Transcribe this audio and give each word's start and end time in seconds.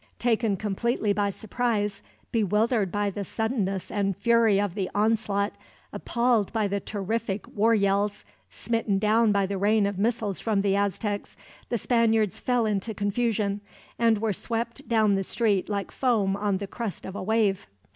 Taken 0.17 0.57
completely 0.57 1.13
by 1.13 1.29
surprise, 1.29 2.01
bewildered 2.31 2.91
by 2.91 3.11
the 3.11 3.23
suddenness 3.23 3.91
and 3.91 4.17
fury 4.17 4.59
of 4.59 4.73
the 4.73 4.89
onslaught, 4.95 5.51
appalled 5.93 6.51
by 6.51 6.67
the 6.67 6.79
terrific 6.79 7.47
war 7.47 7.75
yells, 7.75 8.25
smitten 8.49 8.97
down 8.97 9.31
by 9.31 9.45
the 9.45 9.59
rain 9.59 9.85
of 9.85 9.99
missiles 9.99 10.39
from 10.39 10.61
the 10.61 10.75
Aztecs, 10.75 11.37
the 11.69 11.77
Spaniards 11.77 12.39
fell 12.39 12.65
into 12.65 12.95
confusion, 12.95 13.61
and 13.99 14.17
were 14.17 14.33
swept 14.33 14.87
down 14.87 15.13
the 15.13 15.23
street 15.23 15.69
like 15.69 15.91
foam 15.91 16.35
on 16.35 16.57
the 16.57 16.65
crest 16.65 17.05
of 17.05 17.15
a 17.15 17.21
wave. 17.21 17.67